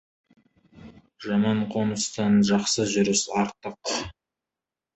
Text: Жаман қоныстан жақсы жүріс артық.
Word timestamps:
Жаман 1.25 1.61
қоныстан 1.75 2.41
жақсы 2.51 2.89
жүріс 2.97 3.25
артық. 3.45 3.95